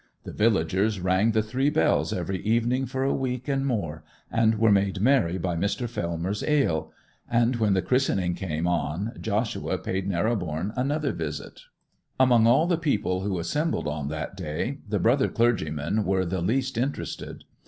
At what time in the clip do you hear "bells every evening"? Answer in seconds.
1.69-2.87